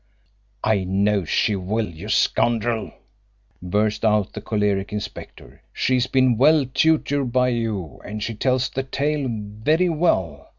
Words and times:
"I 0.63 0.83
know 0.83 1.25
she 1.25 1.55
will, 1.55 1.87
you 1.87 2.09
scoundrel!" 2.09 2.91
burst 3.61 4.03
out 4.03 4.33
the 4.33 4.41
choleric 4.41 4.91
inspector. 4.91 5.61
"She's 5.73 6.07
been 6.07 6.37
well 6.39 6.65
tutored 6.65 7.31
by 7.31 7.49
you, 7.49 8.01
and 8.03 8.23
she 8.23 8.33
tells 8.33 8.67
the 8.69 8.81
tale 8.81 9.27
very 9.29 9.89
well. 9.89 10.49